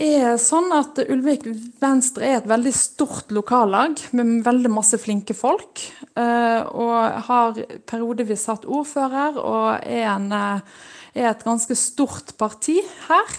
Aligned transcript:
er 0.00 0.38
sånn 0.40 0.72
at 0.74 0.98
Ulvik 1.04 1.44
Venstre 1.82 2.28
er 2.28 2.38
et 2.40 2.48
veldig 2.50 2.72
stort 2.76 3.32
lokallag 3.34 4.00
med 4.16 4.40
veldig 4.46 4.70
masse 4.72 4.98
flinke 5.00 5.34
folk. 5.36 5.82
Eh, 6.18 6.60
og 6.72 7.20
har 7.28 7.60
periodevis 7.88 8.46
hatt 8.50 8.66
ordfører 8.68 9.38
og 9.40 9.68
er, 9.82 10.06
en, 10.14 10.30
eh, 10.32 10.80
er, 11.14 11.28
et 11.32 11.44
ganske 11.46 11.76
stort 11.78 12.34
parti 12.40 12.78
her. 13.08 13.36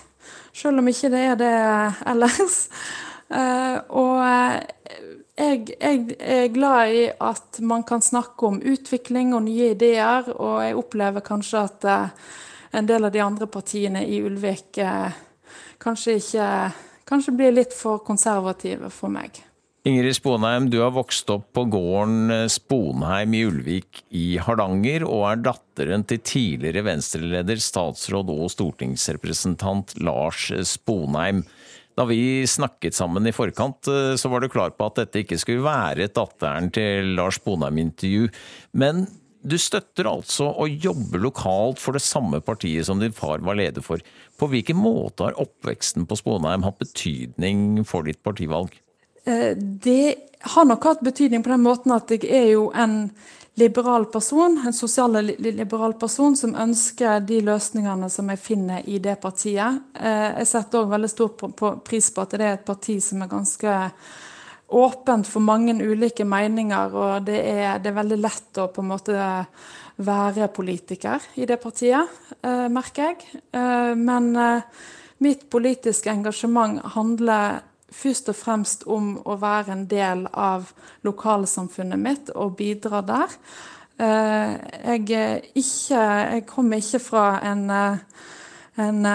Selv 0.53 0.83
om 0.83 0.91
ikke 0.91 1.11
det 1.13 1.25
er 1.31 1.41
det 1.41 1.55
ellers. 2.13 2.67
Og 3.33 4.19
jeg, 4.21 5.61
jeg 5.81 6.01
er 6.19 6.51
glad 6.53 6.91
i 6.93 7.05
at 7.09 7.57
man 7.65 7.81
kan 7.87 8.03
snakke 8.05 8.45
om 8.45 8.59
utvikling 8.61 9.31
og 9.33 9.47
nye 9.47 9.71
ideer, 9.73 10.27
og 10.35 10.59
jeg 10.61 10.75
opplever 10.77 11.25
kanskje 11.25 11.63
at 11.63 11.87
en 12.77 12.85
del 12.91 13.07
av 13.07 13.15
de 13.15 13.23
andre 13.25 13.47
partiene 13.49 14.03
i 14.05 14.19
Ulvik 14.21 14.77
kanskje 15.83 16.17
ikke 16.21 16.49
Kanskje 17.03 17.33
blir 17.35 17.51
litt 17.51 17.73
for 17.75 17.99
konservative 18.07 18.87
for 18.93 19.11
meg. 19.11 19.41
Ingrid 19.83 20.15
Sponheim, 20.15 20.69
du 20.71 20.77
har 20.79 20.93
vokst 20.95 21.27
opp 21.33 21.49
på 21.55 21.65
gården 21.67 22.31
eh, 22.31 22.45
Sponheim 22.51 23.33
i 23.35 23.41
Ulvik 23.43 23.99
i 24.15 24.37
Hardanger, 24.39 25.03
og 25.03 25.25
er 25.27 25.41
datteren 25.49 26.05
til 26.07 26.21
tidligere 26.23 26.85
venstreleder, 26.87 27.59
statsråd 27.59 28.31
og 28.31 28.47
stortingsrepresentant 28.53 29.97
Lars 29.99 30.47
Sponheim. 30.69 31.43
Da 31.99 32.07
vi 32.09 32.47
snakket 32.47 32.95
sammen 32.95 33.27
i 33.27 33.35
forkant, 33.35 33.91
eh, 33.91 34.13
så 34.15 34.31
var 34.31 34.39
du 34.39 34.47
klar 34.53 34.71
på 34.77 34.87
at 34.87 35.03
dette 35.03 35.25
ikke 35.25 35.41
skulle 35.43 35.67
være 35.67 36.07
et 36.07 36.15
datteren 36.15 36.71
til 36.71 37.11
Lars 37.19 37.41
Sponheim-intervju. 37.41 38.31
Men 38.79 39.03
du 39.43 39.57
støtter 39.59 40.07
altså 40.07 40.47
å 40.47 40.67
jobbe 40.67 41.19
lokalt 41.19 41.81
for 41.83 41.95
det 41.95 42.03
samme 42.03 42.39
partiet 42.43 42.87
som 42.87 43.01
din 43.01 43.15
far 43.15 43.43
var 43.43 43.59
leder 43.59 43.83
for. 43.83 44.01
På 44.39 44.47
hvilken 44.51 44.79
måte 44.79 45.27
har 45.27 45.39
oppveksten 45.41 46.07
på 46.07 46.17
Sponheim 46.19 46.63
hatt 46.63 46.79
betydning 46.79 47.83
for 47.87 48.07
ditt 48.07 48.23
partivalg? 48.23 48.73
Eh, 49.27 49.51
det 49.55 50.15
har 50.55 50.67
nok 50.67 50.89
hatt 50.89 51.03
betydning 51.03 51.43
på 51.43 51.53
den 51.53 51.63
måten 51.63 51.95
at 51.95 52.11
jeg 52.11 52.27
er 52.27 52.49
jo 52.53 52.69
en 52.75 53.11
liberal 53.59 54.07
person, 54.11 54.57
en 54.65 54.73
sosialliberal 54.73 55.93
person 56.01 56.35
som 56.35 56.55
ønsker 56.57 57.21
de 57.27 57.39
løsningene 57.45 58.09
som 58.09 58.31
jeg 58.31 58.41
finner 58.41 58.87
i 58.89 58.97
det 59.03 59.19
partiet. 59.21 59.83
Eh, 59.93 60.29
jeg 60.39 60.49
setter 60.49 60.81
òg 60.81 60.93
veldig 60.95 61.11
stor 61.11 61.79
pris 61.85 62.09
på 62.15 62.23
at 62.23 62.37
det 62.37 62.47
er 62.47 62.57
et 62.57 62.65
parti 62.67 62.97
som 63.03 63.21
er 63.21 63.31
ganske 63.31 63.75
åpent 64.73 65.27
for 65.29 65.43
mange 65.45 65.75
ulike 65.79 66.25
meninger, 66.25 66.93
og 66.95 67.27
det 67.27 67.39
er, 67.39 67.79
det 67.81 67.91
er, 67.91 67.97
veldig 67.99 68.19
lett 68.21 68.59
å 68.61 68.69
på 68.73 68.83
en 68.83 68.91
måte 68.91 69.17
være 70.03 70.49
politiker 70.53 71.21
i 71.37 71.45
det 71.49 71.59
partiet, 71.61 72.09
eh, 72.41 72.65
merker 72.73 73.11
jeg. 73.11 73.43
Eh, 73.53 73.93
men 73.99 74.31
eh, 74.35 74.65
mitt 75.23 75.45
politiske 75.53 76.11
engasjement 76.11 76.81
handler 76.95 77.61
først 77.93 78.31
og 78.33 78.37
fremst 78.37 78.87
om 78.89 79.13
å 79.29 79.37
være 79.41 79.75
en 79.75 79.85
del 79.89 80.25
av 80.33 80.71
lokalsamfunnet 81.05 82.01
mitt 82.01 82.31
og 82.33 82.55
bidra 82.57 83.03
der. 83.05 83.37
Eh, 84.01 84.55
jeg, 84.97 85.43
ikke, 85.53 86.01
jeg 86.01 86.45
kommer 86.49 86.81
ikke 86.81 87.03
fra 87.03 87.27
en, 87.51 87.67
eh, 87.69 87.97
en 88.81 89.05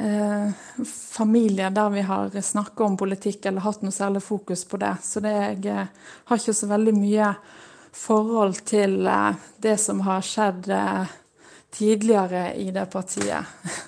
eh, 0.00 0.46
eh, 0.46 0.52
familie 1.12 1.70
der 1.70 1.90
vi 1.90 2.00
har 2.00 2.40
snakka 2.42 2.84
om 2.84 2.96
politikk 2.96 3.46
eller 3.46 3.64
hatt 3.64 3.82
noe 3.82 3.94
særlig 3.94 4.22
fokus 4.22 4.64
på 4.64 4.80
det. 4.80 4.94
Så 5.02 5.20
det, 5.24 5.34
jeg 5.34 5.66
eh, 5.68 5.92
har 6.30 6.40
ikke 6.40 6.56
så 6.56 6.70
veldig 6.70 6.96
mye 6.96 7.34
forhold 7.92 8.64
til 8.68 9.06
eh, 9.06 9.38
det 9.62 9.76
som 9.82 10.02
har 10.06 10.24
skjedd 10.26 10.70
tidligere 11.70 12.50
i 12.58 12.70
det 12.74 12.88
partiet. 12.90 13.46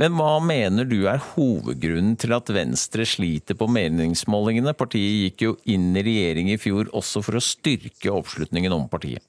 Men 0.00 0.12
hva 0.18 0.36
mener 0.44 0.84
du 0.84 1.06
er 1.08 1.22
hovedgrunnen 1.34 2.18
til 2.20 2.34
at 2.36 2.50
Venstre 2.52 3.06
sliter 3.08 3.56
på 3.56 3.68
meningsmålingene? 3.72 4.76
Partiet 4.76 5.22
gikk 5.22 5.46
jo 5.46 5.54
inn 5.72 5.96
i 5.96 6.04
regjering 6.04 6.52
i 6.52 6.58
fjor 6.60 6.90
også 6.96 7.22
for 7.24 7.38
å 7.38 7.44
styrke 7.44 8.12
oppslutningen 8.12 8.74
om 8.76 8.84
partiet. 8.92 9.24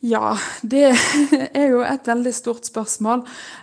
Ja, 0.00 0.38
det 0.62 0.84
er 1.52 1.70
jo 1.72 1.80
et 1.80 2.08
veldig 2.08 2.32
stort 2.34 2.68
spørsmål. 2.68 3.22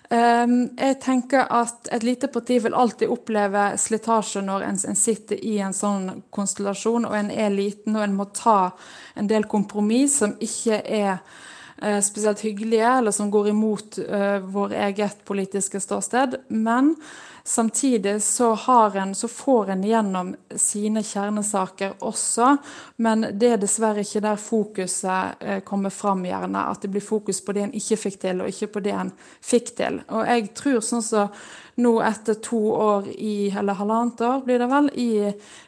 Ehm, 0.10 0.74
jeg 0.80 0.98
tenker 1.04 1.46
at 1.54 1.90
et 1.94 2.04
lite 2.04 2.28
parti 2.34 2.58
vil 2.64 2.74
alltid 2.74 3.12
oppleve 3.14 3.68
slitasje 3.78 4.42
når 4.42 4.66
en, 4.66 4.80
sitter 4.98 5.38
i 5.46 5.60
en 5.62 5.76
sånn 5.78 6.10
konstellasjon 6.34 7.06
og 7.06 7.16
en 7.20 7.30
er 7.32 7.54
liten 7.54 7.96
og 7.96 8.08
en 8.08 8.18
må 8.18 8.28
ta 8.34 8.74
en 9.16 9.30
del 9.30 9.46
kompromiss 9.46 10.18
som 10.24 10.34
ikke 10.42 10.82
er 10.82 11.22
spesielt 12.06 12.40
hyggelige, 12.46 12.88
eller 12.98 13.12
som 13.12 13.32
går 13.32 13.52
imot 13.52 14.00
uh, 14.00 14.40
vår 14.40 14.74
eget 14.88 15.26
politiske 15.26 15.80
ståsted. 15.80 16.40
Men 16.48 16.96
Samtidig 17.46 18.22
så, 18.24 18.58
en, 18.96 19.16
så, 19.16 19.28
får 19.28 19.70
en 19.70 19.82
gjennom 19.84 20.30
sine 20.56 21.02
kjernesaker 21.04 21.98
også, 22.00 22.54
men 23.04 23.26
det 23.36 23.50
er 23.52 23.60
dessverre 23.60 24.06
ikke 24.06 24.22
der 24.24 24.40
fokuset 24.40 25.44
uh, 25.44 25.58
kommer 25.68 25.92
fram, 25.92 26.24
gjerne. 26.24 26.62
At 26.72 26.86
det 26.86 26.94
blir 26.94 27.04
fokus 27.04 27.44
på 27.44 27.52
det 27.52 27.66
en 27.66 27.76
ikke 27.76 28.00
fikk 28.00 28.16
til, 28.22 28.46
og 28.46 28.48
ikke 28.48 28.72
på 28.78 28.86
det 28.88 28.96
en 28.96 29.12
fikk 29.44 29.74
til. 29.76 30.00
Og 30.08 30.24
jeg 30.24 30.48
tror 30.56 30.80
sånn 30.80 31.04
som 31.04 31.28
så 31.28 31.52
nå 31.76 31.98
etter 32.06 32.38
to 32.44 32.62
år 32.72 33.08
i, 33.12 33.50
eller 33.50 33.78
halvannet 33.80 34.22
år 34.22 34.42
blir 34.46 34.62
det 34.62 34.70
vel, 34.72 34.90
i 34.94 35.12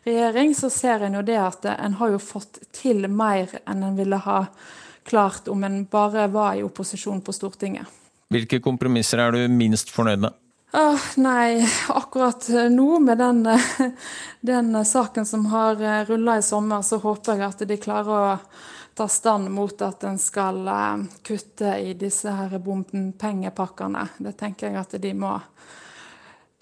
regjering, 0.06 0.56
så 0.56 0.70
ser 0.70 1.06
en 1.06 1.20
jo 1.20 1.26
det 1.26 1.38
at 1.42 1.66
en 1.76 2.00
har 2.00 2.14
jo 2.14 2.22
fått 2.22 2.62
til 2.76 3.08
mer 3.10 3.52
enn 3.66 3.84
en 3.84 3.98
ville 3.98 4.20
ha 4.28 4.44
klart 5.06 5.48
om 5.48 5.64
en 5.64 5.84
bare 5.86 6.28
var 6.34 6.56
i 6.56 6.64
opposisjon 6.66 7.22
på 7.22 7.34
Stortinget. 7.34 7.86
Hvilke 8.34 8.60
kompromisser 8.60 9.22
er 9.22 9.36
du 9.36 9.54
minst 9.54 9.94
fornøyd 9.94 10.26
med? 10.26 10.42
Oh, 10.76 11.04
nei, 11.22 11.62
akkurat 11.94 12.48
nå 12.74 13.00
med 13.00 13.18
den, 13.22 13.46
den 14.42 14.86
saken 14.86 15.26
som 15.26 15.46
har 15.46 15.80
eh, 15.82 16.02
rulla 16.10 16.38
i 16.38 16.44
sommer, 16.44 16.82
så 16.82 16.98
håper 17.00 17.38
jeg 17.38 17.46
at 17.48 17.64
de 17.70 17.78
klarer 17.80 18.12
å 18.12 18.34
ta 18.96 19.08
stand 19.08 19.52
mot 19.56 19.82
at 19.86 20.04
en 20.04 20.20
skal 20.20 20.68
eh, 20.68 21.06
kutte 21.24 21.78
i 21.80 21.94
disse 21.96 22.32
her 22.32 22.58
bompengepakkene. 22.60 24.08
Det 24.18 24.36
tenker 24.40 24.68
jeg 24.68 24.82
at 24.82 24.98
de 25.00 25.14
må 25.16 25.38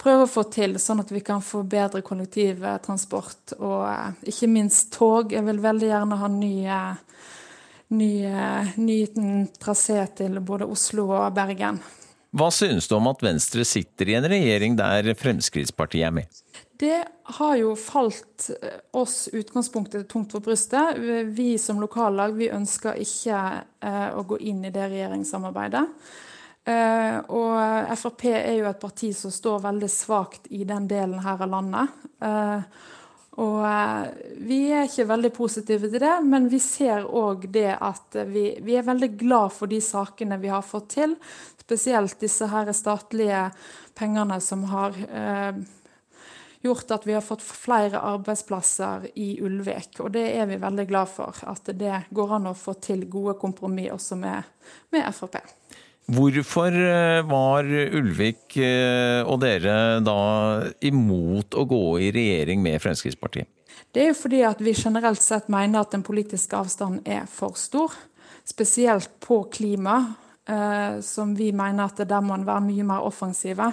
prøve 0.04 0.28
å 0.28 0.30
få 0.30 0.46
til, 0.52 0.78
sånn 0.82 1.02
at 1.02 1.14
vi 1.16 1.24
kan 1.26 1.42
få 1.42 1.64
bedre 1.64 2.04
kollektivtransport 2.06 3.56
og 3.62 3.88
eh, 3.88 4.30
ikke 4.34 4.52
minst 4.52 4.92
tog. 4.94 5.34
Jeg 5.34 5.48
vil 5.48 5.64
veldig 5.64 5.90
gjerne 5.90 6.22
ha 6.22 6.30
ny, 6.30 6.54
ny, 7.94 8.26
ny 8.76 9.00
trasé 9.62 10.02
til 10.18 10.42
både 10.44 10.68
Oslo 10.70 11.10
og 11.14 11.34
Bergen. 11.36 11.82
Hva 12.34 12.50
synes 12.50 12.88
du 12.90 12.96
om 12.98 13.12
at 13.12 13.22
Venstre 13.22 13.62
sitter 13.68 14.10
i 14.10 14.16
en 14.18 14.26
regjering 14.26 14.78
der 14.78 15.12
Fremskrittspartiet 15.20 16.08
er 16.08 16.16
med? 16.16 16.42
Det 16.82 17.04
har 17.38 17.56
jo 17.60 17.76
falt 17.78 18.50
eh, 18.58 18.80
oss 18.98 19.28
utgangspunktet 19.30 20.08
tungt 20.10 20.34
for 20.34 20.42
brystet. 20.44 20.98
Vi 21.38 21.54
som 21.62 21.80
lokallag 21.82 22.34
vi 22.36 22.50
ønsker 22.52 22.98
ikke 23.00 23.42
eh, 23.86 24.10
å 24.18 24.26
gå 24.26 24.40
inn 24.50 24.66
i 24.66 24.74
det 24.74 24.90
regjeringssamarbeidet. 24.96 25.86
Eh, 26.66 27.20
og 27.30 27.94
Frp 28.00 28.26
er 28.32 28.58
jo 28.58 28.68
et 28.72 28.82
parti 28.82 29.12
som 29.16 29.32
står 29.32 29.62
veldig 29.68 29.92
svakt 29.94 30.50
i 30.50 30.66
den 30.66 30.90
delen 30.90 31.22
her 31.22 31.46
av 31.46 31.54
landet. 31.54 31.94
Eh, 33.34 33.44
og 33.44 33.66
eh, 33.66 34.10
vi 34.38 34.72
er 34.72 34.88
ikke 34.88 35.08
veldig 35.10 35.32
positive 35.34 35.90
til 35.90 36.02
det, 36.02 36.16
men 36.26 36.50
vi 36.50 36.60
ser 36.60 37.06
òg 37.06 37.48
det 37.52 37.78
at 37.80 38.16
vi, 38.28 38.60
vi, 38.62 38.76
er 38.78 38.86
veldig 38.86 39.18
glad 39.18 39.54
for 39.54 39.68
de 39.68 39.82
sakene 39.82 40.38
vi 40.42 40.52
har 40.52 40.62
fått 40.62 40.90
til. 40.96 41.16
Spesielt 41.64 42.20
disse 42.20 42.48
her 42.52 42.72
statlige 42.74 43.50
pengene 43.96 44.40
som 44.42 44.66
har 44.70 44.98
eh, 45.10 45.64
gjort 46.64 46.92
at 46.92 47.08
vi 47.08 47.14
har 47.14 47.24
fått 47.24 47.44
flere 47.44 48.00
arbeidsplasser 48.00 49.10
i 49.16 49.40
Ulvik. 49.44 50.00
Og 50.00 50.14
det 50.16 50.28
er 50.38 50.48
vi 50.48 50.60
veldig 50.62 50.86
glad 50.88 51.10
for. 51.12 51.36
At 51.48 51.68
det 51.74 52.06
går 52.10 52.38
an 52.38 52.52
å 52.52 52.58
få 52.58 52.78
til 52.84 53.08
gode 53.12 53.36
kompromiss 53.40 53.92
også 53.96 54.20
med, 54.20 54.54
med 54.92 55.10
Frp. 55.16 55.42
Hvorfor 56.12 56.76
eh, 56.76 57.24
var 57.24 57.64
Ulvik 57.64 58.58
eh, 58.60 59.24
og 59.24 59.40
dere 59.40 60.02
da 60.04 60.18
imot 60.84 61.56
å 61.56 61.64
gå 61.70 61.84
i 62.04 62.10
regjering 62.12 62.60
med 62.64 62.82
Fremskrittspartiet? 62.84 63.48
Det 63.94 64.02
er 64.02 64.10
jo 64.12 64.18
fordi 64.18 64.42
at 64.44 64.60
vi 64.64 64.74
generelt 64.76 65.24
sett 65.24 65.48
mener 65.54 65.84
at 65.84 65.94
den 65.94 66.04
politiske 66.04 66.58
avstanden 66.60 67.06
er 67.08 67.24
for 67.32 67.56
stor. 67.56 67.96
Spesielt 68.44 69.14
på 69.24 69.46
klima, 69.54 70.16
eh, 70.44 71.00
som 71.00 71.32
vi 71.38 71.54
mener 71.56 71.88
at 71.88 72.04
der 72.04 72.26
må 72.26 72.36
en 72.36 72.48
være 72.50 72.66
mye 72.68 72.90
mer 72.90 73.08
offensive. 73.08 73.72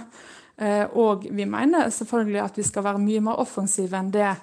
Og 0.92 1.22
vi 1.32 1.46
mener 1.48 1.88
selvfølgelig 1.88 2.40
at 2.42 2.58
vi 2.60 2.62
skal 2.68 2.84
være 2.84 3.00
mye 3.00 3.22
mer 3.24 3.38
offensive 3.40 3.96
enn 3.96 4.10
det 4.12 4.34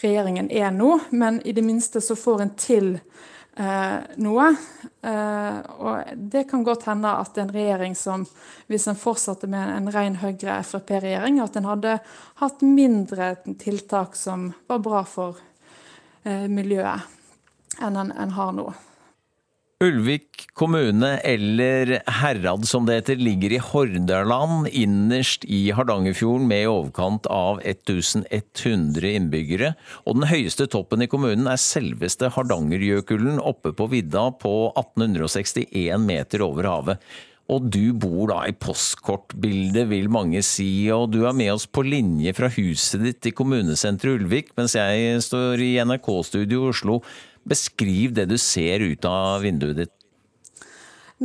regjeringen 0.00 0.48
er 0.48 0.70
nå, 0.72 0.94
men 1.12 1.42
i 1.44 1.52
det 1.52 1.60
minste 1.66 2.00
så 2.00 2.16
får 2.16 2.40
en 2.40 2.52
til 2.56 2.88
noe. 3.56 4.46
Eh, 5.04 5.58
og 5.78 6.16
det 6.16 6.44
kan 6.50 6.64
godt 6.64 6.86
hende 6.88 7.10
at 7.20 7.38
en 7.38 7.52
regjering 7.52 7.94
som, 7.98 8.24
hvis 8.66 8.88
en 8.88 8.98
fortsatte 8.98 9.46
med 9.50 9.76
en 9.76 9.90
ren 9.94 10.16
Høyre-Frp-regjering, 10.22 11.40
at 11.42 11.58
en 11.58 11.68
hadde 11.68 11.98
hatt 12.40 12.64
mindre 12.64 13.34
tiltak 13.60 14.16
som 14.18 14.52
var 14.70 14.80
bra 14.84 15.04
for 15.08 15.38
eh, 16.24 16.48
miljøet, 16.50 17.04
enn 17.84 18.00
en, 18.00 18.10
en 18.16 18.34
har 18.38 18.56
nå. 18.56 18.68
Ulvik 19.82 20.44
kommune, 20.54 21.16
eller 21.26 21.96
Herrad 22.20 22.62
som 22.68 22.86
det 22.86 23.00
heter, 23.00 23.18
ligger 23.18 23.56
i 23.56 23.58
Hordaland, 23.58 24.68
innerst 24.70 25.44
i 25.50 25.72
Hardangerfjorden 25.74 26.46
med 26.46 26.62
i 26.62 26.70
overkant 26.70 27.26
av 27.26 27.58
1100 27.66 29.10
innbyggere. 29.18 29.72
Og 30.06 30.20
den 30.20 30.28
høyeste 30.30 30.68
toppen 30.70 31.02
i 31.02 31.10
kommunen 31.10 31.50
er 31.50 31.58
selveste 31.58 32.30
Hardangerjøkulen 32.36 33.42
oppe 33.42 33.74
på 33.74 33.90
vidda 33.90 34.28
på 34.38 34.54
1861 34.78 36.06
meter 36.06 36.46
over 36.46 36.70
havet. 36.70 37.14
Og 37.52 37.66
du 37.68 37.92
bor 37.92 38.30
da 38.30 38.38
i 38.48 38.54
postkortbildet, 38.56 39.90
vil 39.90 40.06
mange 40.08 40.40
si, 40.46 40.86
og 40.94 41.10
du 41.12 41.26
er 41.28 41.36
med 41.36 41.50
oss 41.52 41.66
på 41.68 41.82
linje 41.84 42.32
fra 42.36 42.48
huset 42.54 43.02
ditt 43.04 43.28
i 43.28 43.34
kommunesenteret 43.36 44.22
Ulvik, 44.22 44.54
mens 44.56 44.78
jeg 44.78 45.18
står 45.26 45.60
i 45.60 45.74
NRK-studio 45.84 46.62
i 46.62 46.70
Oslo. 46.72 47.02
Beskriv 47.48 48.14
det 48.16 48.28
du 48.30 48.38
ser 48.40 48.84
ut 48.84 49.04
av 49.08 49.44
vinduet 49.44 49.84
ditt. 49.84 49.94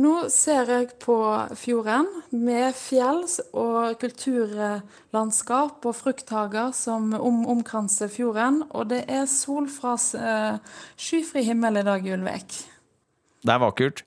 Nå 0.00 0.28
ser 0.30 0.68
jeg 0.70 0.92
på 1.02 1.16
fjorden 1.58 2.06
med 2.30 2.76
fjell 2.78 3.24
og 3.58 3.96
kulturlandskap 4.00 5.88
og 5.90 5.96
frukthager 5.98 6.70
som 6.76 7.10
om, 7.18 7.42
omkranser 7.56 8.12
fjorden. 8.12 8.62
Og 8.70 8.86
det 8.92 9.02
er 9.10 9.26
sol 9.28 9.66
fra 9.72 9.96
uh, 9.98 10.78
skyfri 10.94 11.42
himmel 11.48 11.82
i 11.82 11.84
dag 11.88 12.06
Ulvek. 12.06 12.62
Det 13.42 13.56
er 13.56 13.60
vakkert? 13.60 14.04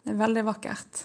Det 0.00 0.14
er 0.14 0.20
veldig 0.24 0.46
vakkert. 0.48 1.04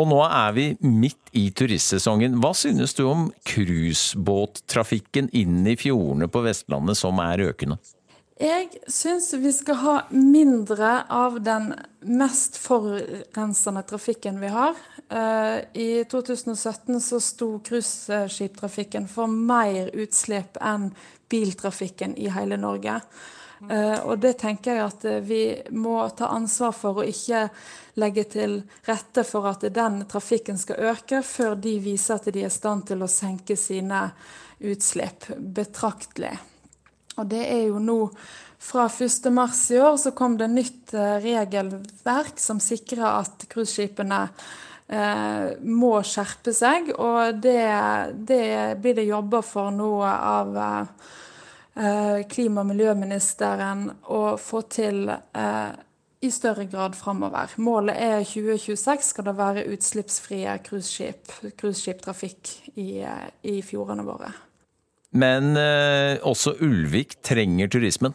Og 0.00 0.08
nå 0.08 0.22
er 0.24 0.52
vi 0.56 0.66
midt 0.80 1.34
i 1.36 1.50
turistsesongen. 1.52 2.38
Hva 2.40 2.54
synes 2.56 2.96
du 2.96 3.04
om 3.10 3.28
cruisebåttrafikken 3.44 5.28
inn 5.36 5.66
i 5.68 5.76
fjordene 5.76 6.30
på 6.32 6.40
Vestlandet 6.46 6.96
som 6.98 7.20
er 7.20 7.50
økende? 7.50 7.76
Jeg 8.40 8.70
syns 8.88 9.34
vi 9.36 9.50
skal 9.52 9.76
ha 9.82 9.94
mindre 10.16 11.02
av 11.12 11.34
den 11.44 11.74
mest 12.08 12.56
forurensende 12.56 13.82
trafikken 13.84 14.38
vi 14.40 14.48
har. 14.48 14.78
Eh, 15.12 15.58
I 15.76 16.04
2017 16.08 17.00
så 17.04 17.18
sto 17.20 17.48
cruiseskiptrafikken 17.58 19.10
for 19.12 19.28
mer 19.28 19.90
utslipp 19.92 20.56
enn 20.56 20.88
biltrafikken 21.28 22.16
i 22.16 22.30
hele 22.32 22.56
Norge. 22.56 22.94
Eh, 23.68 23.98
og 24.08 24.22
det 24.24 24.38
tenker 24.40 24.78
jeg 24.78 24.86
at 24.86 25.04
vi 25.28 25.42
må 25.76 25.98
ta 26.16 26.30
ansvar 26.32 26.72
for 26.72 27.02
å 27.02 27.04
ikke 27.04 27.42
legge 28.00 28.24
til 28.38 28.62
rette 28.88 29.26
for 29.28 29.50
at 29.50 29.66
den 29.68 30.06
trafikken 30.08 30.56
skal 30.56 30.94
øke, 30.94 31.20
før 31.20 31.60
de 31.60 31.76
viser 31.84 32.16
at 32.16 32.32
de 32.32 32.46
er 32.46 32.48
i 32.48 32.56
stand 32.56 32.88
til 32.88 33.04
å 33.04 33.10
senke 33.20 33.58
sine 33.60 34.06
utslipp 34.64 35.28
betraktelig. 35.36 36.38
Og 37.18 37.26
det 37.30 37.42
er 37.48 37.66
jo 37.68 37.80
nå 37.82 37.98
fra 38.60 38.86
1.3 38.88 39.74
i 39.74 39.80
år 39.80 39.96
så 39.96 40.12
kom 40.16 40.36
det 40.38 40.50
nytt 40.52 40.94
eh, 40.94 41.16
regelverk 41.24 42.40
som 42.40 42.60
sikrer 42.60 43.06
at 43.08 43.46
cruiseskipene 43.50 44.20
eh, 44.92 45.46
må 45.64 45.94
skjerpe 46.04 46.52
seg. 46.54 46.92
Og 46.92 47.40
det, 47.40 47.62
det 48.28 48.44
blir 48.82 48.98
det 49.00 49.08
jobba 49.08 49.40
for 49.46 49.72
nå 49.74 49.92
av 50.04 50.58
eh, 50.60 52.26
klima- 52.28 52.64
og 52.64 52.72
miljøministeren 52.74 53.88
å 54.12 54.36
få 54.40 54.62
til 54.68 55.08
eh, 55.08 55.70
i 56.20 56.30
større 56.30 56.68
grad 56.68 56.98
framover. 57.00 57.56
Målet 57.56 57.96
er 57.96 58.28
2026 58.28 59.08
skal 59.14 59.30
det 59.30 59.36
være 59.38 59.66
utslippsfrie 59.72 60.58
cruiseskiptrafikk 60.68 62.54
i, 62.74 63.00
eh, 63.00 63.26
i 63.48 63.62
fjordene 63.64 64.04
våre. 64.04 64.34
Men 65.10 65.56
eh, 65.58 66.22
også 66.22 66.54
Ulvik 66.62 67.16
trenger 67.26 67.66
turismen? 67.70 68.12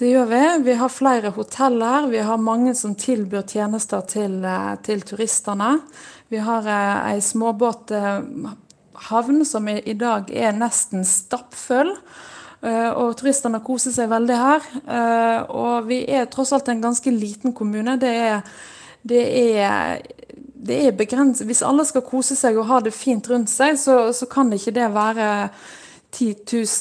Det 0.00 0.08
gjør 0.08 0.26
vi. 0.30 0.62
Vi 0.64 0.72
har 0.80 0.88
flere 0.88 1.28
hoteller. 1.36 2.06
Vi 2.08 2.18
har 2.24 2.36
mange 2.40 2.72
som 2.74 2.94
tilbyr 2.96 3.42
tjenester 3.44 4.00
til, 4.08 4.44
eh, 4.44 4.76
til 4.84 5.00
turistene. 5.04 5.80
Vi 6.32 6.36
har 6.40 6.64
eh, 6.64 7.12
ei 7.12 7.20
småbåthavn 7.20 9.44
som 9.44 9.68
i, 9.68 9.92
dag 9.92 10.30
er 10.32 10.52
nesten 10.56 11.04
stappfull. 11.04 11.96
Og 12.60 13.16
turistene 13.16 13.64
koser 13.64 13.88
seg 13.94 14.10
veldig 14.12 14.36
her. 14.36 14.60
Og 15.48 15.88
vi 15.88 16.04
er 16.12 16.28
tross 16.28 16.52
alt 16.52 16.68
en 16.68 16.82
ganske 16.82 17.08
liten 17.08 17.56
kommune. 17.56 17.96
Det 17.96 18.12
er, 18.12 18.44
det 19.00 19.22
er 19.64 20.04
det 20.60 20.86
er 20.86 20.92
begrenset. 20.92 21.46
Hvis 21.48 21.64
alle 21.64 21.84
skal 21.88 22.04
kose 22.04 22.36
seg 22.36 22.60
og 22.60 22.68
ha 22.68 22.84
det 22.84 22.92
fint 22.92 23.24
rundt 23.32 23.48
seg, 23.48 23.80
så, 23.80 24.12
så 24.12 24.28
kan 24.28 24.52
ikke 24.52 24.76
det 24.76 24.92
være 24.92 25.48
10 26.10 26.34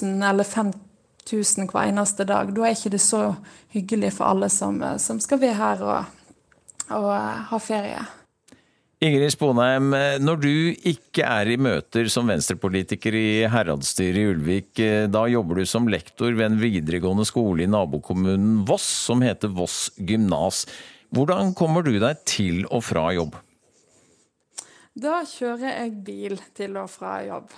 000 0.04 0.30
eller 0.30 0.48
5000 0.48 1.70
hver 1.70 1.90
eneste 1.90 2.26
dag. 2.28 2.54
Da 2.56 2.66
er 2.66 2.78
ikke 2.78 2.94
det 2.94 3.02
så 3.04 3.34
hyggelig 3.74 4.14
for 4.18 4.32
alle 4.32 4.50
som, 4.54 4.82
som 5.00 5.20
skal 5.24 5.42
være 5.42 5.60
her 5.60 5.84
og, 5.86 6.16
og 6.98 7.12
ha 7.52 7.60
ferie. 7.62 8.06
Ingrid 9.00 9.32
Sponheim, 9.32 9.94
når 10.20 10.40
du 10.44 10.54
ikke 10.92 11.24
er 11.24 11.48
i 11.54 11.56
møter 11.56 12.10
som 12.12 12.28
venstrepolitiker 12.28 13.16
i 13.16 13.28
heradsstyret 13.48 14.20
i 14.20 14.26
Ulvik, 14.28 14.82
da 15.08 15.22
jobber 15.32 15.62
du 15.62 15.70
som 15.72 15.88
lektor 15.88 16.34
ved 16.36 16.50
en 16.50 16.58
videregående 16.60 17.24
skole 17.24 17.64
i 17.64 17.70
nabokommunen 17.72 18.66
Voss, 18.68 18.90
som 19.08 19.24
heter 19.24 19.54
Voss 19.56 19.86
gymnas. 19.96 20.66
Hvordan 21.16 21.56
kommer 21.56 21.88
du 21.88 21.94
deg 21.96 22.20
til 22.28 22.66
og 22.68 22.84
fra 22.90 23.08
jobb? 23.16 23.40
Da 25.00 25.22
kjører 25.24 25.78
jeg 25.78 25.96
bil 26.04 26.36
til 26.58 26.76
og 26.82 26.92
fra 26.92 27.22
jobb. 27.24 27.54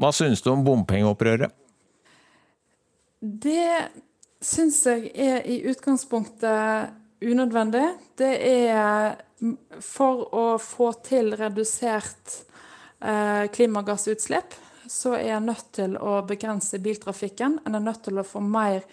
Hva 0.00 0.10
syns 0.14 0.42
du 0.42 0.50
om 0.50 0.64
bompengeopprøret? 0.66 1.54
Det 3.20 3.88
syns 4.44 4.82
jeg 4.88 5.12
er 5.14 5.46
i 5.48 5.60
utgangspunktet 5.70 7.24
unødvendig. 7.24 7.86
Det 8.18 8.32
er 8.42 9.16
for 9.84 10.26
å 10.34 10.44
få 10.62 10.90
til 11.04 11.32
redusert 11.38 12.38
eh, 13.00 13.46
klimagassutslipp, 13.52 14.56
så 14.90 15.14
er 15.16 15.36
en 15.38 15.48
nødt 15.48 15.70
til 15.76 15.96
å 15.96 16.18
begrense 16.26 16.80
biltrafikken. 16.82 17.58
En 17.64 17.76
er 17.78 17.84
nødt 17.84 18.04
til 18.06 18.20
å 18.20 18.26
få 18.26 18.42
mer, 18.44 18.84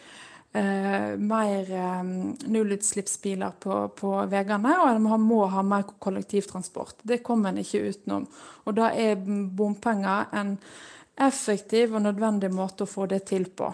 eh, 0.53 1.17
mer 1.17 1.71
eh, 1.71 2.03
nullutslippsbiler 2.51 3.57
på, 3.59 3.81
på 3.97 4.13
veiene, 4.31 4.73
og 4.83 4.89
en 4.91 5.21
må 5.23 5.43
ha 5.51 5.63
mer 5.65 5.85
kollektivtransport. 6.03 7.01
Det 7.03 7.21
kommer 7.25 7.51
en 7.51 7.61
ikke 7.63 7.83
utenom. 7.89 8.27
Og 8.65 8.77
da 8.77 8.91
er 8.93 9.19
bompenger 9.19 10.31
en 10.37 10.57
effektiv 11.21 11.95
og 11.95 12.05
nødvendig 12.05 12.51
måte 12.53 12.85
å 12.85 12.89
få 12.89 13.07
det 13.11 13.23
til 13.29 13.47
på. 13.55 13.71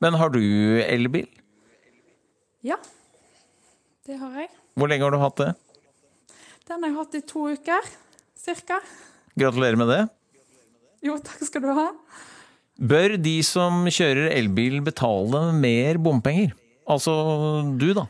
Men 0.00 0.16
har 0.16 0.32
du 0.32 0.40
elbil? 0.80 1.28
Ja, 2.64 2.76
det 4.06 4.16
har 4.20 4.38
jeg. 4.42 4.50
Hvor 4.76 4.88
lenge 4.88 5.04
har 5.04 5.12
du 5.12 5.20
hatt 5.20 5.40
det? 5.40 5.50
Den 6.68 6.84
har 6.84 6.90
jeg 6.90 6.98
hatt 7.00 7.16
i 7.18 7.20
to 7.26 7.44
uker, 7.50 7.86
cirka. 8.38 8.78
Gratulerer 9.38 9.80
med 9.80 9.90
det. 9.90 10.00
Jo, 11.04 11.16
takk 11.24 11.42
skal 11.48 11.64
du 11.64 11.70
ha. 11.76 11.86
Bør 12.80 13.18
de 13.20 13.34
som 13.44 13.84
kjører 13.92 14.32
elbil 14.38 14.78
betale 14.80 15.50
mer 15.52 15.98
bompenger? 16.00 16.54
Altså 16.88 17.12
du, 17.76 17.90
da? 17.92 18.06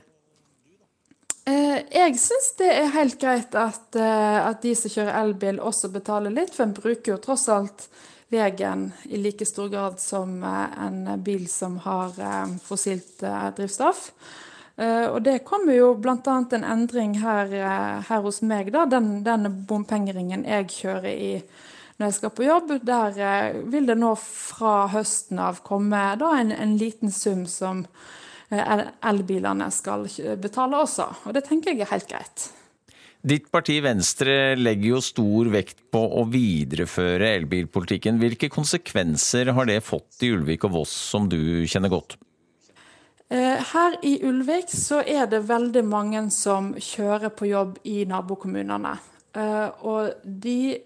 Eh, 1.50 1.80
jeg 1.90 2.18
syns 2.22 2.52
det 2.60 2.68
er 2.70 2.92
helt 2.94 3.16
greit 3.18 3.56
at, 3.58 3.88
eh, 3.98 4.38
at, 4.44 4.60
de 4.62 4.76
som 4.78 4.92
kjører 4.92 5.16
elbil 5.24 5.58
også 5.58 5.90
betaler 5.90 6.30
litt, 6.34 6.54
for 6.54 6.68
en 6.68 6.76
bruker 6.76 7.16
jo 7.16 7.18
tross 7.22 7.48
alt 7.50 7.88
veien 8.30 8.92
i 9.10 9.18
like 9.18 9.46
stor 9.48 9.72
grad 9.72 9.98
som 9.98 10.38
eh, 10.46 10.78
en 10.86 11.02
bil 11.24 11.48
som 11.50 11.80
har 11.82 12.14
fossilt 12.62 13.24
drivstoff. 13.56 14.12
Og 14.80 15.18
det 15.20 15.42
kommer 15.44 15.74
jo 15.76 15.90
bl.a. 16.00 16.14
en 16.24 16.62
endring 16.64 17.18
her, 17.20 17.50
her, 17.52 18.20
hos 18.24 18.38
meg, 18.40 18.70
da, 18.72 18.86
den, 18.88 19.18
den 19.26 19.44
bompengeringen 19.68 20.46
jeg 20.48 20.70
kjører 20.72 21.10
i 21.10 21.32
når 22.00 22.08
jeg 22.08 22.16
skal 22.16 22.32
på 22.34 22.48
jobb. 22.48 22.72
Der 22.88 23.60
vil 23.68 23.86
det 23.86 23.98
nå 24.00 24.14
fra 24.24 24.88
høsten 24.90 25.38
av 25.44 25.60
komme 25.66 26.00
da, 26.20 26.32
en, 26.40 26.50
en 26.56 26.74
liten 26.80 27.12
sum 27.14 27.44
som 27.46 27.84
Eh, 28.50 28.86
elbilene 29.06 29.68
skal 29.70 30.08
betale 30.42 30.80
også. 30.82 31.06
Og 31.28 31.36
det 31.36 31.44
tenker 31.46 31.72
jeg 31.74 31.86
er 31.86 31.92
helt 31.92 32.08
greit. 32.10 32.48
Ditt 33.20 33.50
parti 33.52 33.76
Venstre 33.84 34.56
legger 34.56 34.94
jo 34.94 35.02
stor 35.04 35.50
vekt 35.52 35.82
på 35.92 36.00
å 36.00 36.24
videreføre 36.30 37.34
elbilpolitikken. 37.36 38.18
Hvilke 38.22 38.48
konsekvenser 38.50 39.52
har 39.54 39.68
det 39.68 39.82
fått 39.84 40.24
i 40.24 40.32
Ulvik 40.32 40.64
og 40.66 40.78
Voss, 40.78 40.94
som 41.12 41.28
du 41.30 41.66
kjenner 41.68 41.92
godt? 41.92 42.16
Eh, 43.30 43.60
her 43.60 43.98
i 44.02 44.16
Ulvik 44.26 44.72
så 44.72 45.04
er 45.04 45.28
det 45.30 45.44
veldig 45.46 45.84
mange 45.86 46.24
som 46.34 46.72
kjører 46.74 47.30
på 47.30 47.52
jobb 47.52 47.76
i 47.86 48.00
nabokommunene. 48.08 48.96
Eh, 49.36 49.68
og 49.86 50.24
de 50.24 50.80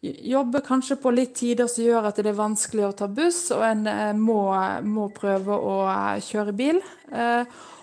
jobber 0.00 0.64
kanskje 0.64 0.96
på 1.00 1.12
litt 1.12 1.34
tider 1.36 1.68
som 1.68 1.84
gjør 1.84 2.08
at 2.08 2.20
det 2.20 2.30
er 2.32 2.38
vanskelig 2.38 2.86
å 2.86 2.94
ta 3.02 3.08
buss, 3.10 3.50
og 3.56 3.64
en 3.66 3.84
må, 4.20 4.40
må 4.86 5.10
prøve 5.16 5.58
å 5.58 5.76
kjøre 6.24 6.56
bil. 6.56 6.80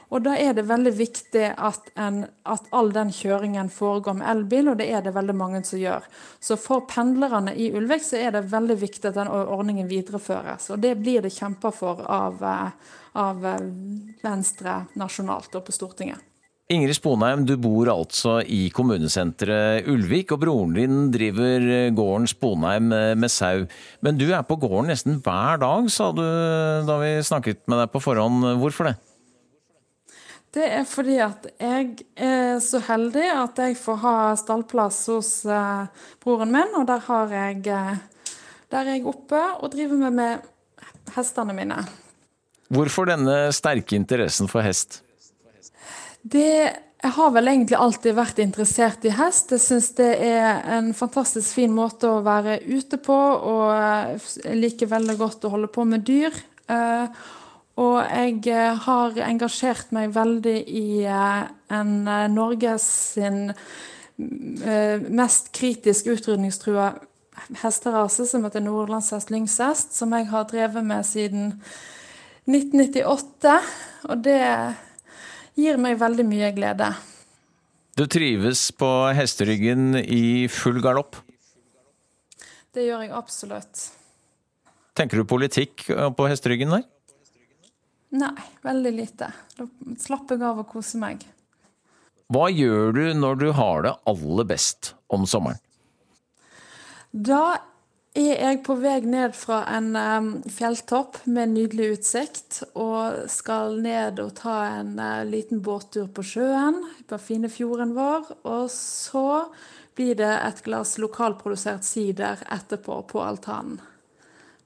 Og 0.08 0.24
da 0.24 0.38
er 0.40 0.54
det 0.56 0.64
veldig 0.70 0.94
viktig 0.96 1.50
at, 1.52 1.90
en, 2.00 2.22
at, 2.48 2.68
all 2.76 2.94
den 2.96 3.10
kjøringen 3.12 3.68
foregår 3.74 4.16
med 4.22 4.30
elbil, 4.32 4.72
og 4.72 4.78
det 4.80 4.88
er 4.88 5.04
det 5.04 5.12
veldig 5.18 5.36
mange 5.36 5.62
som 5.68 5.82
gjør. 5.82 6.06
Så 6.40 6.56
for 6.62 6.86
pendlerne 6.88 7.52
i 7.52 7.68
Ulvik 7.76 8.06
så 8.08 8.22
er 8.22 8.32
det 8.38 8.46
veldig 8.54 8.78
viktig 8.86 9.10
at 9.10 9.20
den 9.20 9.32
ordningen 9.32 9.90
videreføres. 9.92 10.70
Og 10.72 10.80
det 10.84 10.96
blir 11.02 11.26
det 11.26 11.36
kjempa 11.36 11.74
for 11.76 12.06
av, 12.08 12.40
eh, 12.40 12.96
av, 13.20 13.46
eh, 13.46 13.68
Venstre 14.24 14.86
nasjonalt 14.96 15.60
og 15.60 15.66
på 15.68 15.76
Stortinget. 15.76 16.24
Ingrid 16.68 16.98
Sponheim, 16.98 17.46
du 17.48 17.54
bor 17.64 17.88
altså 17.88 18.42
i 18.44 18.66
kommunesenteret 18.76 19.86
Ulvik, 19.88 20.34
og 20.36 20.42
broren 20.42 20.74
din 20.76 20.98
driver 21.14 21.64
gården 21.96 22.28
Sponheim 22.28 22.90
med 22.92 23.32
sau. 23.32 23.64
Men 24.04 24.20
du 24.20 24.26
er 24.28 24.44
på 24.44 24.58
gården 24.60 24.92
nesten 24.92 25.22
hver 25.24 25.62
dag, 25.62 25.88
sa 25.88 26.10
du 26.12 26.26
da 26.90 26.98
vi 27.00 27.14
snakket 27.24 27.62
med 27.72 27.80
deg 27.86 27.94
på 27.94 28.04
forhånd. 28.04 28.44
Hvorfor 28.60 28.90
det? 28.90 28.98
Det 30.58 30.68
er 30.82 30.84
fordi 30.92 31.18
at 31.24 31.48
jeg 31.56 32.04
er 32.20 32.60
så 32.64 32.84
heldig 32.84 33.26
at 33.32 33.64
jeg 33.64 33.80
får 33.80 34.04
ha 34.04 34.14
stallplass 34.44 35.02
hos 35.14 35.32
uh, 35.48 35.88
broren 36.20 36.52
min, 36.52 36.76
og 36.76 36.88
der, 36.92 37.00
har 37.08 37.32
jeg, 37.32 37.64
uh, 37.72 38.36
der 38.76 38.84
er 38.84 38.98
jeg 38.98 39.08
oppe 39.08 39.40
og 39.62 39.72
driver 39.72 40.04
med, 40.04 40.20
med 40.20 41.12
hestene 41.16 41.56
mine. 41.56 41.80
Hvorfor 42.68 43.08
denne 43.08 43.46
sterke 43.56 43.96
interessen 43.96 44.52
for 44.52 44.68
hest? 44.68 45.06
Det 46.34 46.52
jeg 46.98 47.14
har 47.14 47.30
vel 47.30 47.48
egentlig 47.52 47.78
alltid 47.78 48.16
vært 48.18 48.40
interessert 48.42 49.04
i 49.06 49.12
hest. 49.14 49.52
Jeg 49.54 49.62
syns 49.62 49.92
det 50.00 50.10
er 50.26 50.64
en 50.80 50.90
fantastisk 50.98 51.60
fin 51.60 51.72
måte 51.72 52.10
å 52.10 52.24
være 52.26 52.58
ute 52.66 52.98
på, 52.98 53.16
og 53.16 53.70
jeg 54.42 54.58
liker 54.58 54.90
veldig 54.90 55.16
godt 55.20 55.46
å 55.46 55.52
holde 55.54 55.70
på 55.72 55.86
med 55.86 56.08
dyr. 56.10 56.34
Uh, 56.68 57.06
og 57.78 57.98
jeg 58.02 58.40
eh, 58.50 58.80
har 58.88 59.20
engasjert 59.28 59.92
meg 59.94 60.16
veldig 60.16 60.56
i 60.66 61.04
eh, 61.06 61.44
en 61.78 61.92
eh, 62.10 62.26
Norges 62.34 62.88
mest 64.18 65.52
kritisk 65.54 66.08
utrydningstrua 66.10 66.88
hesterase, 67.62 68.26
som 68.26 68.48
heter 68.48 68.64
nordlandshest 68.66 69.30
lyngshest, 69.30 69.94
som 69.94 70.16
jeg 70.18 70.26
har 70.32 70.48
drevet 70.50 70.88
med 70.90 71.06
siden 71.06 71.52
1998. 72.50 73.60
Og 74.10 74.26
det 74.26 74.42
gir 75.58 75.80
meg 75.82 75.98
veldig 76.00 76.26
mye 76.28 76.52
glede. 76.56 76.92
Du 77.98 78.06
trives 78.06 78.68
på 78.78 78.90
hesteryggen 79.18 79.98
i 79.98 80.48
full 80.54 80.78
galopp? 80.86 81.18
Det 82.74 82.86
gjør 82.86 83.08
jeg 83.08 83.16
absolutt. 83.18 83.88
Tenker 84.98 85.22
du 85.22 85.30
politikk 85.30 85.88
på 85.90 86.28
hesteryggen 86.30 86.76
der? 86.76 86.86
Nei, 88.18 88.36
veldig 88.64 88.94
lite. 88.94 89.32
Slappe 90.00 90.38
av 90.38 90.62
og 90.62 90.70
kose 90.70 91.02
meg. 91.02 91.26
Hva 92.32 92.48
gjør 92.52 92.94
du 92.96 93.04
når 93.18 93.42
du 93.42 93.48
har 93.56 93.84
det 93.86 93.96
aller 94.12 94.48
best 94.48 94.94
om 95.14 95.26
sommeren? 95.28 95.60
Da 97.12 97.58
er 98.18 98.40
jeg 98.42 98.62
på 98.66 98.74
vei 98.82 98.98
ned 99.06 99.36
fra 99.38 99.60
en 99.78 99.92
um, 99.94 100.30
fjelltopp 100.50 101.20
med 101.30 101.52
nydelig 101.54 101.90
utsikt 101.98 102.64
og 102.74 103.28
skal 103.30 103.78
ned 103.84 104.22
og 104.24 104.32
ta 104.40 104.56
en 104.80 104.96
uh, 104.98 105.26
liten 105.28 105.62
båttur 105.62 106.08
på 106.10 106.26
sjøen 106.26 106.80
på 107.10 107.20
fine 107.22 107.52
fjorden 107.52 107.94
vår. 107.98 108.32
Og 108.50 108.72
så 108.74 109.28
blir 109.98 110.18
det 110.18 110.34
et 110.34 110.64
glass 110.66 110.96
lokalprodusert 111.02 111.86
sider 111.86 112.42
etterpå 112.54 113.04
på 113.12 113.22
altanen. 113.22 113.78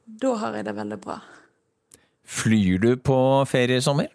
Da 0.05 0.33
har 0.39 0.55
jeg 0.55 0.67
det 0.67 0.77
veldig 0.79 1.01
bra. 1.03 1.19
Flyr 2.23 2.79
du 2.79 2.91
på 3.03 3.19
ferie 3.51 3.79
i 3.79 3.83
sommer? 3.83 4.07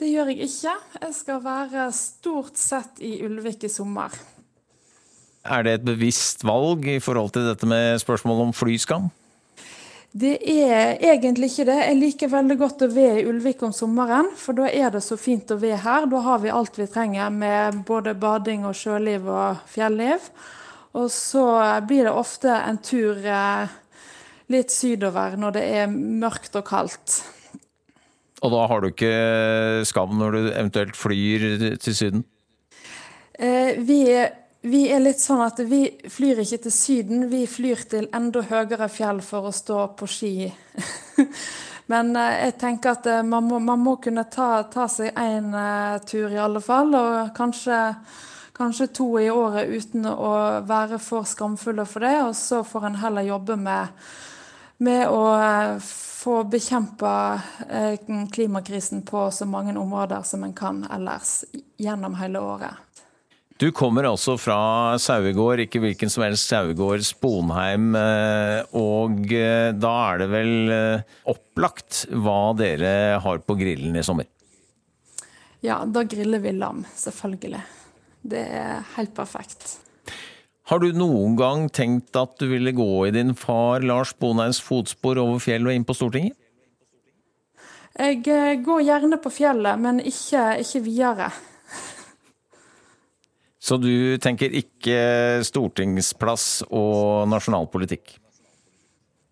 Det 0.00 0.08
gjør 0.08 0.30
jeg 0.32 0.46
ikke. 0.48 0.74
Jeg 1.02 1.14
skal 1.14 1.42
være 1.44 1.88
stort 1.94 2.58
sett 2.58 3.02
i 3.04 3.18
Ulvik 3.26 3.66
i 3.68 3.72
sommer. 3.72 4.14
Er 5.44 5.64
det 5.64 5.72
et 5.78 5.86
bevisst 5.86 6.44
valg 6.44 6.84
i 6.84 6.98
forhold 7.00 7.32
til 7.32 7.46
dette 7.48 7.68
med 7.68 8.00
spørsmål 8.02 8.46
om 8.48 8.52
flyskam? 8.52 9.08
Det 10.10 10.40
er 10.42 10.98
egentlig 11.06 11.52
ikke 11.52 11.68
det. 11.68 11.76
Jeg 11.78 11.98
liker 12.00 12.32
veldig 12.32 12.56
godt 12.58 12.82
å 12.82 12.90
være 12.90 13.20
i 13.20 13.26
Ulvik 13.30 13.60
om 13.62 13.72
sommeren, 13.72 14.32
for 14.36 14.58
da 14.58 14.66
er 14.66 14.90
det 14.90 15.04
så 15.06 15.14
fint 15.14 15.52
å 15.54 15.58
være 15.60 15.84
her. 15.84 16.08
Da 16.10 16.22
har 16.24 16.40
vi 16.42 16.50
alt 16.50 16.80
vi 16.80 16.88
trenger 16.90 17.30
med 17.30 17.84
både 17.86 18.16
bading 18.18 18.66
og 18.66 18.74
sjøliv 18.74 19.28
og 19.30 19.62
fjelliv. 19.70 20.26
Og 20.98 21.06
så 21.14 21.44
blir 21.86 22.08
det 22.08 22.16
ofte 22.18 22.50
en 22.50 22.80
tur 22.82 23.22
eh, 23.22 23.70
litt 24.50 24.74
sydover 24.74 25.38
når 25.38 25.54
det 25.54 25.64
er 25.78 25.94
mørkt 25.94 26.58
og 26.58 26.66
kaldt. 26.66 27.20
Og 28.42 28.50
da 28.50 28.66
har 28.66 28.82
du 28.82 28.90
ikke 28.90 29.14
skam 29.86 30.18
når 30.18 30.34
du 30.34 30.40
eventuelt 30.48 30.98
flyr 30.98 31.76
til 31.78 31.96
Syden? 31.96 32.26
Eh, 33.38 33.78
vi, 33.78 34.02
vi, 34.60 34.84
er 34.92 35.02
litt 35.02 35.20
sånn 35.22 35.42
at 35.44 35.60
vi 35.66 35.84
flyr 36.10 36.42
ikke 36.42 36.60
til 36.66 36.74
Syden, 36.74 37.26
vi 37.30 37.46
flyr 37.48 37.84
til 37.90 38.08
enda 38.16 38.42
høyere 38.46 38.90
fjell 38.92 39.22
for 39.24 39.48
å 39.48 39.54
stå 39.54 39.82
på 39.98 40.08
ski. 40.10 40.34
Men 41.90 42.14
eh, 42.16 42.46
jeg 42.46 42.56
tenker 42.60 42.94
at 42.94 43.08
eh, 43.10 43.22
man, 43.26 43.48
må, 43.48 43.58
man 43.64 43.80
må 43.82 43.96
kunne 44.02 44.26
ta, 44.30 44.62
ta 44.70 44.86
seg 44.88 45.16
én 45.18 45.50
uh, 45.54 45.98
tur 46.06 46.30
i 46.30 46.38
alle 46.38 46.62
fall, 46.62 46.94
og 46.94 47.32
kanskje, 47.36 47.78
kanskje 48.56 48.90
to 48.94 49.08
i 49.18 49.30
året 49.32 49.72
uten 49.72 50.06
å 50.12 50.32
være 50.68 51.00
for 51.02 51.26
skamfulle 51.26 51.88
for 51.88 52.06
det. 52.06 52.16
Og 52.28 52.36
så 52.38 52.62
får 52.66 52.90
en 52.90 53.00
heller 53.02 53.32
jobbe 53.32 53.58
med 53.58 54.02
med 54.80 55.08
å 55.12 55.24
eh, 55.36 55.78
få 56.20 56.42
bekjempa 56.48 57.40
eh, 57.68 58.00
klimakrisen 58.32 59.02
på 59.04 59.26
så 59.30 59.46
mange 59.46 59.76
områder 59.78 60.22
som 60.24 60.44
en 60.44 60.54
kan 60.56 60.86
ellers 60.90 61.42
gjennom 61.76 62.16
hele 62.16 62.40
året. 62.40 62.80
Du 63.60 63.66
kommer 63.76 64.06
altså 64.08 64.38
fra 64.40 64.96
Sauegård, 64.96 65.60
ikke 65.66 65.82
hvilken 65.82 66.08
som 66.08 66.24
helst 66.24 66.48
Sauegård, 66.48 67.04
Sponheim. 67.04 67.90
Eh, 67.98 68.62
og 68.80 69.26
da 69.28 69.90
er 70.06 70.22
det 70.22 70.28
vel 70.32 70.72
opplagt 71.28 72.06
hva 72.08 72.54
dere 72.56 73.20
har 73.20 73.44
på 73.44 73.58
grillen 73.60 74.00
i 74.00 74.06
sommer? 74.06 74.30
Ja, 75.60 75.82
da 75.84 76.06
griller 76.08 76.40
vi 76.40 76.54
lam, 76.56 76.86
selvfølgelig. 76.96 77.60
Det 78.32 78.42
er 78.48 78.80
helt 78.96 79.12
perfekt. 79.16 79.76
Har 80.70 80.78
du 80.78 80.92
noen 80.94 81.34
gang 81.34 81.64
tenkt 81.74 82.14
at 82.14 82.36
du 82.38 82.46
ville 82.52 82.70
gå 82.76 83.06
i 83.08 83.12
din 83.14 83.34
far 83.34 83.82
Lars 83.82 84.12
Bonheims 84.14 84.60
fotspor 84.62 85.18
over 85.18 85.42
fjellet 85.42 85.66
og 85.66 85.76
inn 85.76 85.86
på 85.88 85.96
Stortinget? 85.98 86.36
Jeg 87.98 88.22
eh, 88.30 88.56
går 88.62 88.84
gjerne 88.86 89.18
på 89.20 89.32
fjellet, 89.34 89.80
men 89.82 89.98
ikke, 89.98 90.44
ikke 90.62 90.84
videre. 90.86 91.32
Så 93.60 93.76
du 93.76 94.16
tenker 94.16 94.54
ikke 94.56 95.44
stortingsplass 95.44 96.64
og 96.72 97.28
nasjonalpolitikk? 97.28 98.14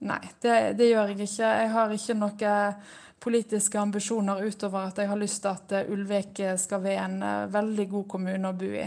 Nei, 0.04 0.20
det, 0.44 0.76
det, 0.78 0.90
gjør 0.92 1.10
jeg 1.10 1.24
ikke. 1.24 1.48
Jeg 1.48 1.70
har 1.72 1.94
ikke 1.94 2.16
noen 2.20 2.82
politiske 3.18 3.80
ambisjoner 3.80 4.44
utover 4.46 4.92
at 4.92 5.00
jeg 5.00 5.10
har 5.10 5.18
lyst 5.18 5.42
til 5.42 5.56
at 5.56 5.90
Ulvik 5.90 6.42
skal 6.60 6.84
være 6.84 7.06
en 7.08 7.22
eh, 7.26 7.48
veldig 7.50 7.86
god 7.90 8.04
kommune 8.12 8.52
å 8.52 8.58
bo 8.58 8.68
i. 8.68 8.84